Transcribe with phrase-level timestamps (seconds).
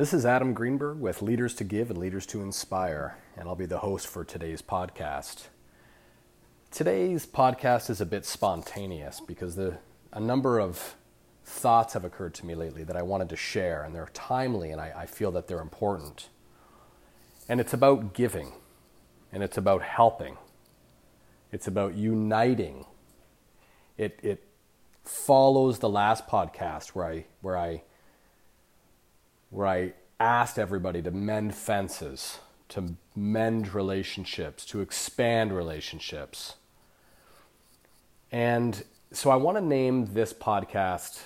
[0.00, 3.66] This is Adam Greenberg with Leaders to Give and Leaders to Inspire, and I'll be
[3.66, 5.48] the host for today's podcast.
[6.70, 9.76] Today's podcast is a bit spontaneous because the,
[10.10, 10.96] a number of
[11.44, 14.80] thoughts have occurred to me lately that I wanted to share, and they're timely and
[14.80, 16.30] I, I feel that they're important.
[17.46, 18.54] And it's about giving,
[19.30, 20.38] and it's about helping,
[21.52, 22.86] it's about uniting.
[23.98, 24.48] It, it
[25.04, 27.82] follows the last podcast where I, where I
[29.50, 32.38] where I asked everybody to mend fences,
[32.70, 36.54] to mend relationships, to expand relationships.
[38.30, 41.22] And so I want to name this podcast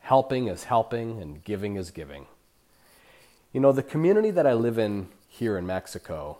[0.00, 2.26] Helping is Helping and Giving is Giving.
[3.52, 6.38] You know, the community that I live in here in Mexico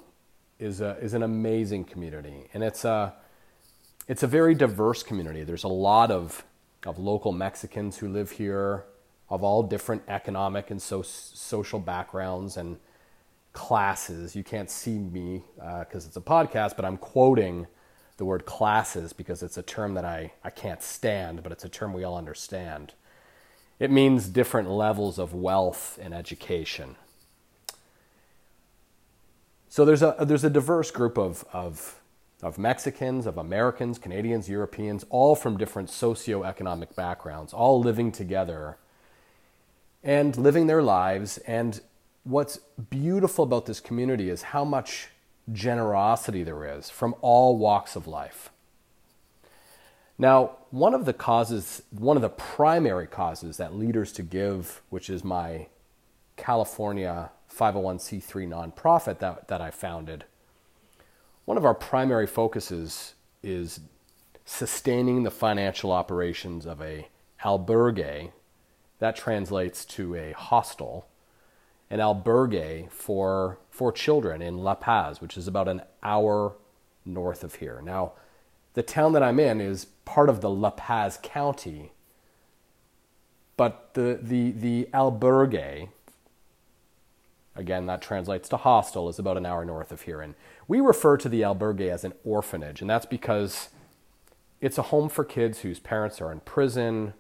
[0.59, 2.49] is, a, is an amazing community.
[2.53, 3.15] And it's a,
[4.09, 5.45] it's a very diverse community.
[5.45, 6.45] There's a lot of,
[6.85, 8.85] of local Mexicans who live here
[9.29, 12.79] of all different economic and so, social backgrounds and
[13.53, 14.37] classes.
[14.37, 17.67] You can't see me because uh, it's a podcast, but I'm quoting
[18.19, 21.69] the word classes because it's a term that I, I can't stand, but it's a
[21.69, 22.93] term we all understand.
[23.79, 26.97] It means different levels of wealth and education.
[29.69, 32.01] So there's a, there's a diverse group of, of,
[32.43, 38.79] of Mexicans, of Americans, Canadians, Europeans, all from different socioeconomic backgrounds, all living together
[40.07, 41.37] and living their lives.
[41.39, 41.79] And
[42.23, 45.09] what's beautiful about this community is how much
[45.53, 48.51] generosity there is from all walks of life.
[50.19, 55.11] Now, one of the causes, one of the primary causes that Leaders to Give, which
[55.11, 55.67] is my
[56.37, 60.25] California 501c3 nonprofit that, that I founded,
[61.45, 63.81] one of our primary focuses is
[64.45, 67.09] sustaining the financial operations of a
[67.45, 68.31] albergue
[68.99, 71.07] that translates to a hostel,
[71.91, 76.55] an albergue for, for children in La Paz, which is about an hour
[77.05, 77.81] north of here.
[77.83, 78.13] Now,
[78.75, 81.93] the town that I'm in is part of the La Paz County,
[83.57, 85.89] but the, the, the albergue,
[87.55, 90.21] again, that translates to hostel, is about an hour north of here.
[90.21, 90.35] And
[90.69, 93.71] we refer to the albergue as an orphanage, and that's because
[94.61, 97.15] it's a home for kids whose parents are in prison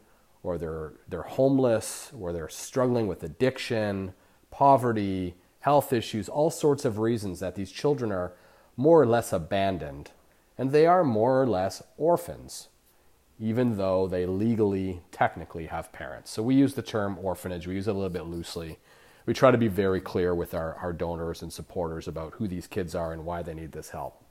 [0.46, 4.14] or they're, they're homeless, or they're struggling with addiction,
[4.50, 8.32] poverty, health issues, all sorts of reasons that these children are
[8.76, 10.12] more or less abandoned.
[10.56, 12.68] And they are more or less orphans,
[13.40, 16.30] even though they legally, technically have parents.
[16.30, 18.78] So we use the term orphanage, we use it a little bit loosely.
[19.26, 22.68] We try to be very clear with our, our donors and supporters about who these
[22.68, 24.22] kids are and why they need this help.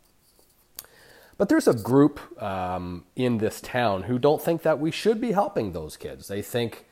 [1.37, 5.33] But there's a group um, in this town who don't think that we should be
[5.33, 6.27] helping those kids.
[6.27, 6.85] They think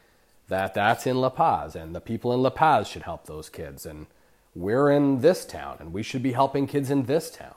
[0.50, 3.86] that that's in La Paz and the people in La Paz should help those kids.
[3.86, 4.08] And
[4.54, 7.56] we're in this town and we should be helping kids in this town.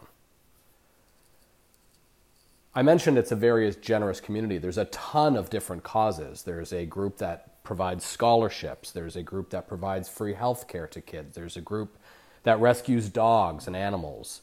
[2.74, 4.58] I mentioned it's a very generous community.
[4.58, 6.42] There's a ton of different causes.
[6.42, 8.92] There's a group that provides scholarships.
[8.92, 11.34] There's a group that provides free health care to kids.
[11.34, 11.96] There's a group
[12.44, 14.42] that rescues dogs and animals.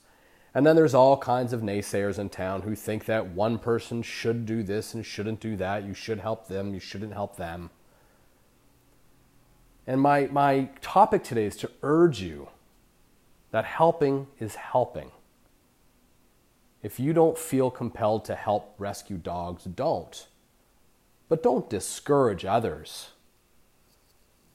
[0.55, 4.45] And then there's all kinds of naysayers in town who think that one person should
[4.45, 5.83] do this and shouldn't do that.
[5.83, 7.71] You should help them, you shouldn't help them.
[9.87, 12.49] And my, my topic today is to urge you
[13.51, 15.11] that helping is helping.
[16.81, 20.27] If you don't feel compelled to help rescue dogs, don't.
[21.29, 23.11] But don't discourage others.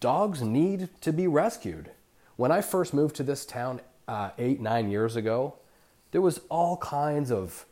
[0.00, 1.90] Dogs need to be rescued.
[2.36, 5.54] When I first moved to this town uh, eight, nine years ago,
[6.10, 7.66] there was all kinds of,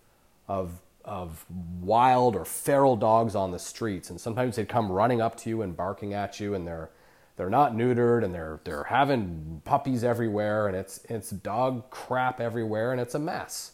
[0.48, 1.44] of, of
[1.80, 4.10] wild or feral dogs on the streets.
[4.10, 6.90] And sometimes they'd come running up to you and barking at you, and they're,
[7.36, 12.92] they're not neutered, and they're, they're having puppies everywhere, and it's, it's dog crap everywhere,
[12.92, 13.72] and it's a mess.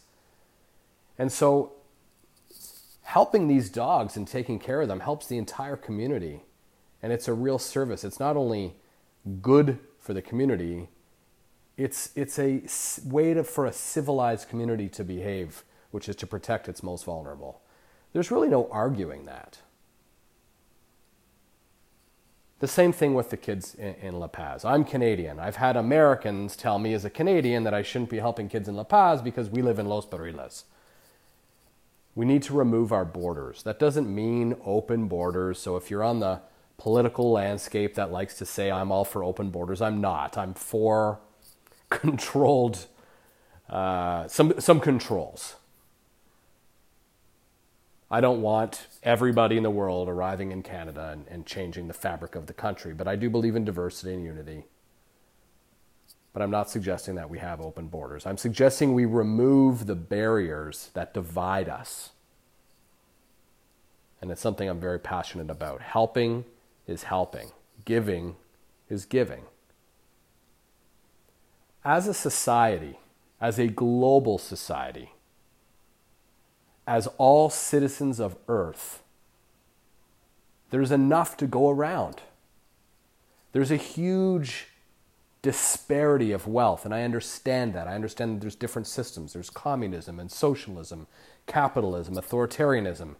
[1.17, 1.73] And so
[3.03, 6.43] helping these dogs and taking care of them helps the entire community.
[7.01, 8.03] And it's a real service.
[8.03, 8.75] It's not only
[9.41, 10.87] good for the community,
[11.77, 12.61] it's, it's a
[13.05, 17.61] way to, for a civilized community to behave, which is to protect its most vulnerable.
[18.13, 19.59] There's really no arguing that.
[22.59, 24.63] The same thing with the kids in, in, La Paz.
[24.63, 25.39] I'm Canadian.
[25.39, 28.75] I've had Americans tell me as a Canadian that I shouldn't be helping kids in
[28.75, 30.63] La Paz because we live in Los Barriles.
[32.15, 33.63] We need to remove our borders.
[33.63, 35.59] That doesn't mean open borders.
[35.59, 36.41] So if you're on the
[36.77, 40.37] political landscape that likes to say I'm all for open borders, I'm not.
[40.37, 41.19] I'm for
[42.01, 42.87] controlled,
[43.69, 45.55] uh, some, some controls.
[48.11, 52.35] I don't want everybody in the world arriving in Canada and, and, changing the fabric
[52.35, 54.65] of the country, but I do believe in diversity and unity.
[56.31, 58.25] but I'm not suggesting that we have open borders.
[58.25, 62.11] I'm suggesting we remove the barriers that divide us.
[64.21, 65.81] And it's something I'm very passionate about.
[65.81, 66.45] Helping
[66.87, 67.51] is helping,
[67.85, 68.35] giving
[68.89, 69.43] is giving.
[71.85, 72.99] As a society,
[73.41, 75.11] as a global society,
[76.87, 79.01] as all citizens of Earth,
[80.69, 82.21] there's enough to go around.
[83.51, 84.67] There's a huge
[85.41, 87.87] disparity of wealth, and I understand that.
[87.87, 89.33] I understand that there's different systems.
[89.33, 91.05] There's communism and socialism,
[91.45, 93.15] capitalism, authoritarianism.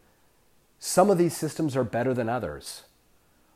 [0.79, 2.83] Some of these systems are better than others.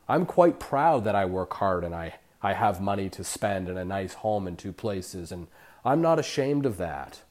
[0.08, 3.78] I'm quite proud that I work hard and I, I have money to spend and
[3.78, 5.48] a nice home in two places, and
[5.84, 7.22] I'm not ashamed of that.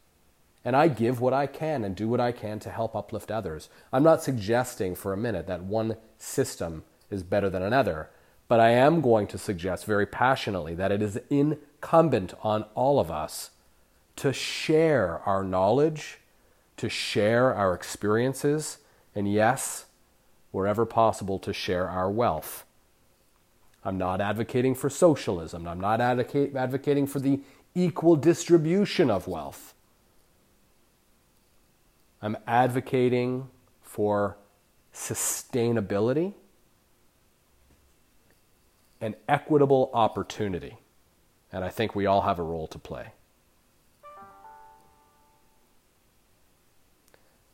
[0.65, 3.69] And I give what I can and do what I can to help uplift others.
[3.93, 8.09] I'm not suggesting for a minute that one system is better than another,
[8.49, 13.09] but I am going to suggest very passionately that it is incumbent on all of
[13.09, 13.51] us
[14.17, 16.19] to share our knowledge,
[16.77, 18.79] to share our experiences,
[19.15, 19.85] and yes,
[20.51, 22.65] wherever possible, to share our wealth.
[23.87, 25.65] I'm not advocating for socialism.
[25.65, 27.39] I'm not advocate, advocating for the
[27.73, 29.73] equal distribution of wealth.
[32.21, 33.47] I'm advocating
[33.81, 34.35] for
[34.93, 36.33] sustainability
[38.99, 40.79] and equitable opportunity.
[41.53, 43.13] And I think we all have a role to play.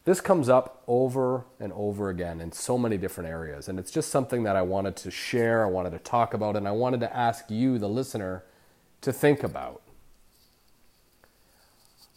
[0.06, 4.10] This comes up over and over again in so many different areas, and it's just
[4.10, 7.16] something that I wanted to share, I wanted to talk about, and I wanted to
[7.16, 8.44] ask you, the listener,
[9.02, 9.82] to think about.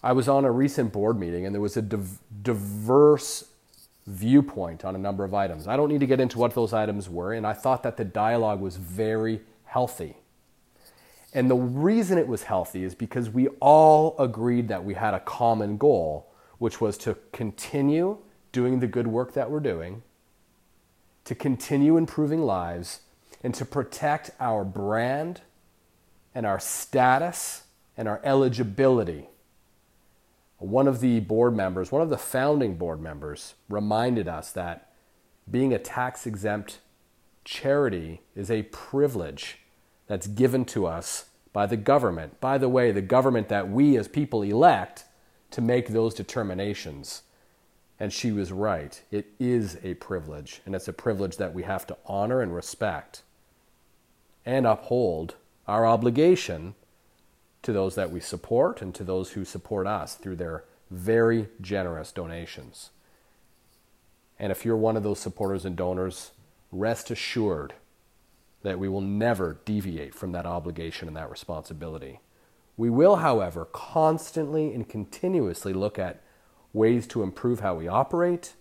[0.03, 3.44] I was on a recent board meeting, and there was a div- diverse
[4.06, 5.69] viewpoint on a number of items.
[5.69, 8.05] I don't need to get into what those items were, and I thought that the
[8.05, 10.17] dialogue was very healthy.
[11.33, 15.21] And the reason it was healthy is because we all agreed that we had a
[15.21, 16.27] common goal
[16.58, 18.19] which was to continue
[18.53, 20.03] doing the good work that we're doing,
[21.25, 23.00] to continue improving lives,
[23.43, 25.43] and to protect our brand
[26.35, 27.64] and our status
[27.97, 29.29] and our eligibility.
[30.58, 34.93] One of the board members, one of the founding board members, reminded us that
[35.50, 36.79] being a tax exempt
[37.44, 39.59] charity is a privilege
[40.06, 42.41] that's given to us by the government.
[42.41, 45.05] By the way, the government that we as people elect
[45.50, 47.22] to make those determinations.
[47.98, 49.00] And she was right.
[49.10, 53.22] It is a privilege, and it's a privilege that we have to honor and respect
[54.44, 55.34] and uphold
[55.66, 56.75] our obligation
[57.62, 62.12] to those that we support and to those who support us through their very generous
[62.12, 62.90] donations.
[64.38, 66.31] And if you're one of those supporters and donors,
[66.70, 67.72] rest assured
[68.62, 72.20] that we will never deviate from that obligation and that responsibility.
[72.76, 76.20] We will, however, constantly and continuously look at
[76.73, 78.55] ways to improve how we operate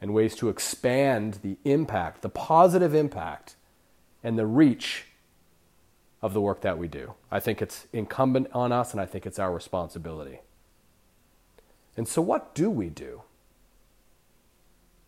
[0.00, 3.56] and ways to expand the impact, the positive impact,
[4.22, 5.06] and the reach
[6.20, 7.14] of the work that we do.
[7.30, 10.40] I think it's incumbent on us and I think it's our responsibility.
[11.96, 13.22] And so, what do we do?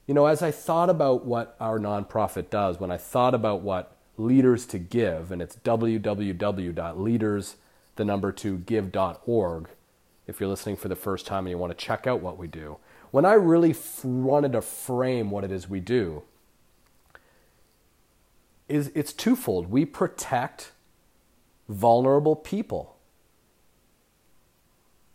[0.06, 3.96] You know, as I thought about what our nonprofit does, when I thought about what
[4.16, 7.56] Leaders to Give, and it's www.leaders.com
[7.96, 9.68] the number to give.org
[10.26, 12.46] if you're listening for the first time and you want to check out what we
[12.46, 12.76] do.
[13.10, 16.22] When I really f- wanted to frame what it is we do,
[18.68, 19.68] is it's twofold.
[19.70, 20.70] We protect
[21.68, 22.96] vulnerable people.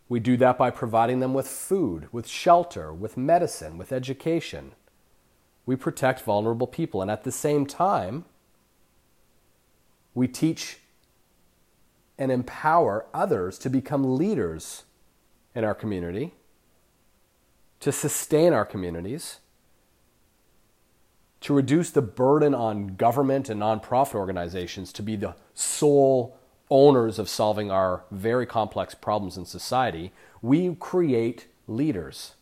[0.08, 4.74] We do that by providing them with food, with shelter, with medicine, with education.
[5.66, 7.02] We protect vulnerable people.
[7.02, 8.26] And at the same time,
[10.14, 10.80] we teach
[12.18, 14.84] and empower others to become leaders
[15.54, 16.34] in our community,
[17.80, 19.40] to sustain our communities,
[21.42, 26.38] to reduce the burden on government and nonprofit organizations to be the sole
[26.70, 32.34] owners of solving our very complex problems in society, we create leaders.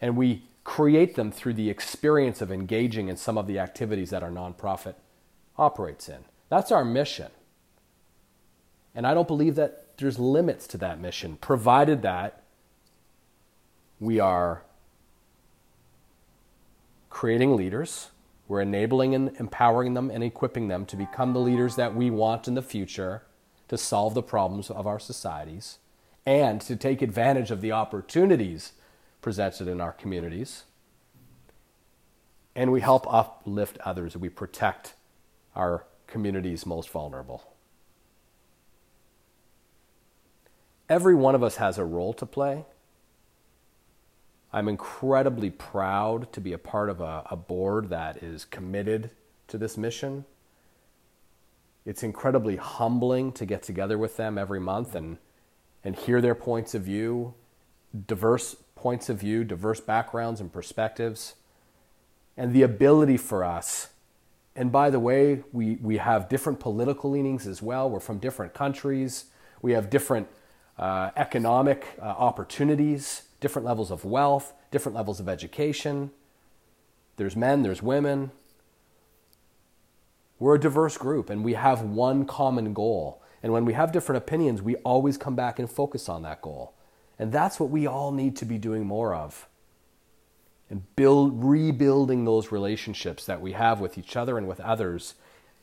[0.00, 4.22] And we create them through the experience of engaging in some of the activities that
[4.22, 4.94] our nonprofit
[5.56, 6.24] operates in.
[6.48, 7.30] That's our mission.
[8.96, 12.42] And I don't believe that there's limits to that mission, provided that
[14.00, 14.62] we are
[17.10, 18.10] creating leaders,
[18.48, 22.48] we're enabling and empowering them and equipping them to become the leaders that we want
[22.48, 23.22] in the future
[23.68, 25.78] to solve the problems of our societies
[26.24, 28.72] and to take advantage of the opportunities
[29.20, 30.64] presented in our communities.
[32.54, 34.94] And we help uplift others, we protect
[35.54, 37.55] our communities most vulnerable.
[40.88, 42.64] Every one of us has a role to play.
[44.52, 49.10] I'm incredibly proud to be a part of a, a board that is committed
[49.48, 50.24] to this mission.
[51.84, 55.18] It's incredibly humbling to get together with them every month and,
[55.84, 57.34] and hear their points of view,
[58.06, 61.34] diverse points of view, diverse backgrounds and perspectives,
[62.36, 63.90] and the ability for us.
[64.54, 67.90] And by the way, we, we have different political leanings as well.
[67.90, 69.26] We're from different countries.
[69.60, 70.28] We have different
[70.78, 76.10] uh, economic uh, opportunities, different levels of wealth, different levels of education.
[77.16, 78.30] There's men, there's women.
[80.38, 83.22] We're a diverse group and we have one common goal.
[83.42, 86.74] And when we have different opinions, we always come back and focus on that goal.
[87.18, 89.48] And that's what we all need to be doing more of.
[90.68, 95.14] And build rebuilding those relationships that we have with each other and with others,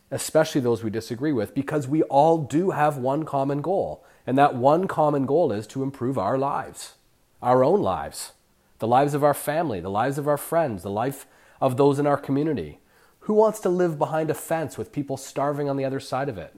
[0.10, 4.04] especially those we disagree with, because we all do have one common goal.
[4.26, 6.94] And that one common goal is to improve our lives,
[7.42, 8.34] our own lives,
[8.80, 11.26] the lives of our family, the lives of our friends, the life
[11.60, 12.80] of those in our community.
[13.22, 16.38] Who wants to live behind a fence with people starving on the other side of
[16.38, 16.56] it?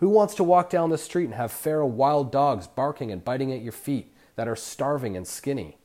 [0.00, 3.52] Who wants to walk down the street and have feral wild dogs barking and biting
[3.52, 5.78] at your feet that are starving and skinny?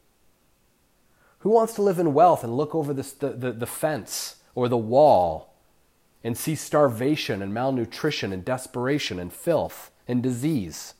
[1.39, 4.75] Who wants to live in wealth and look over the, the, the fence or the
[4.75, 5.53] wall
[6.23, 10.95] and see starvation and malnutrition and desperation and filth and disease?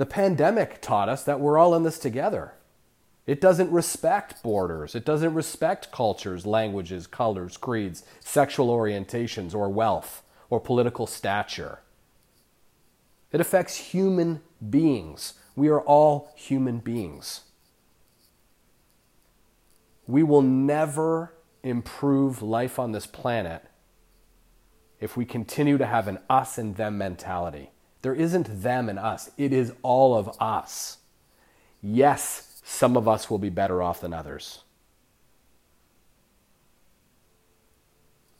[0.00, 2.54] The pandemic taught us that we're all in this together.
[3.26, 4.94] It doesn't respect borders.
[4.94, 11.80] It doesn't respect cultures, languages, colors, creeds, sexual orientations, or wealth, or political stature.
[13.30, 14.40] It affects human
[14.70, 15.34] beings.
[15.54, 17.42] We are all human beings.
[20.06, 23.66] We will never improve life on this planet
[24.98, 27.72] if we continue to have an us and them mentality.
[28.02, 30.98] There isn't them and us, it is all of us.
[31.82, 34.62] Yes, some of us will be better off than others.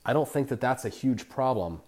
[0.03, 1.81] I don't think that that's a huge problem,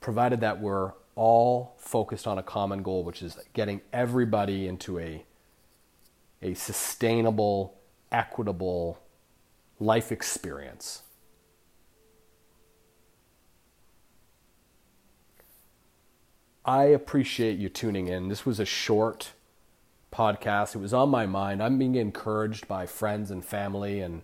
[0.00, 5.24] provided that we're all focused on a common goal, which is getting everybody into a,
[6.42, 7.78] a sustainable,
[8.10, 8.98] equitable
[9.78, 11.02] life experience.
[16.64, 18.28] I appreciate you tuning in.
[18.28, 19.32] This was a short
[20.12, 20.74] podcast.
[20.74, 21.62] It was on my mind.
[21.62, 24.22] I'm being encouraged by friends and family and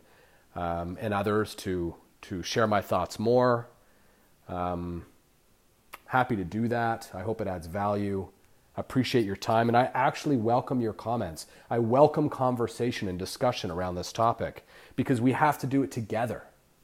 [0.55, 3.69] um, and others to to share my thoughts more.
[4.49, 5.07] Um,
[6.07, 7.11] happy to do that.
[7.15, 8.29] I hope it adds value.
[8.77, 11.47] I appreciate your time, and I actually welcome your comments.
[11.71, 16.43] I welcome conversation and discussion around this topic because we have to do it together.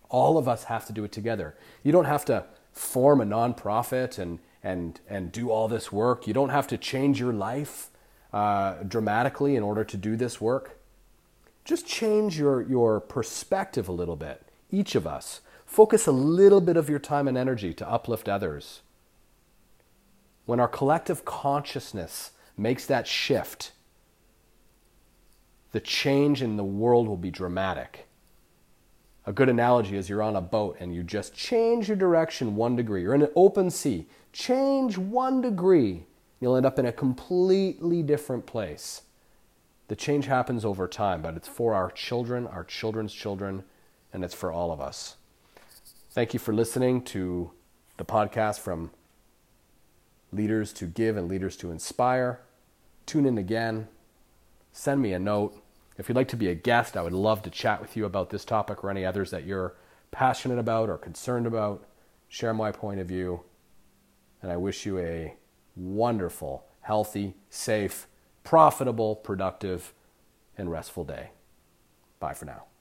[0.09, 1.55] All of us have to do it together.
[1.83, 6.27] You don't have to form a nonprofit and and and do all this work.
[6.27, 7.91] You don't have to change your life
[8.33, 10.79] uh, dramatically in order to do this work.
[11.65, 14.43] Just change your your perspective a little bit.
[14.71, 18.83] Each of us focus a little bit of your time and energy to uplift others.
[20.45, 23.73] When our collective consciousness makes that shift,
[25.73, 28.07] the change in the world will be dramatic.
[29.25, 32.75] A good analogy is you're on a boat and you just change your direction one
[32.75, 33.03] degree.
[33.03, 34.07] You're in an open sea.
[34.33, 36.07] Change one degree,
[36.41, 39.03] you'll end up in a completely different place.
[39.89, 43.63] The change happens over time, but it's for our children, our children's children,
[44.13, 45.17] and it's for all of us.
[46.11, 47.51] Thank you for listening to
[47.99, 48.91] the podcast from
[50.33, 52.41] Leaders to Give and Leaders to Inspire.
[53.07, 53.89] Tune in again.
[54.73, 55.62] Send me a note.
[55.99, 58.31] If you'd like to be a guest, I would love to chat with you about
[58.31, 59.77] this topic or any others that you're
[60.11, 61.85] passionate about or concerned about.
[62.29, 63.43] Share my point of view.
[64.41, 65.37] And I wish you a
[65.77, 68.07] wonderful, healthy, safe,
[68.43, 69.93] profitable, productive,
[70.57, 71.31] and restful day.
[72.19, 72.72] Bye for now.